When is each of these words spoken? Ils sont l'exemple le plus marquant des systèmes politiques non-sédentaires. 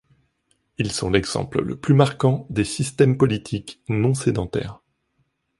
Ils 0.79 0.91
sont 0.91 1.11
l'exemple 1.11 1.61
le 1.61 1.79
plus 1.79 1.93
marquant 1.93 2.47
des 2.49 2.63
systèmes 2.63 3.19
politiques 3.19 3.83
non-sédentaires. 3.87 4.79